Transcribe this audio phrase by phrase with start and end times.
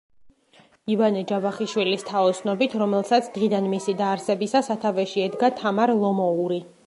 [0.93, 6.59] ივანე ჯავახიშვილის თაოსნობით, რომელსაც დღიდან მისი დაარსებისა სათავეში ედგა თამარ ლომოური.